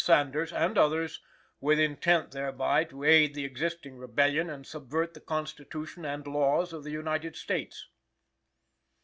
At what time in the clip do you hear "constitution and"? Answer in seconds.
5.21-6.25